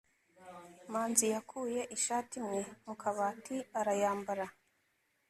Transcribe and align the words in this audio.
manzi 0.91 1.25
yakuye 1.33 1.81
ishati 1.95 2.33
imwe 2.41 2.61
mu 2.85 2.93
kabati 3.01 3.55
arayambara 3.79 4.45